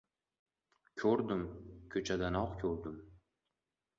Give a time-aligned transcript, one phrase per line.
[1.01, 1.43] —Ko‘rdim,
[1.95, 2.99] ko‘chadanoq ko‘rdim.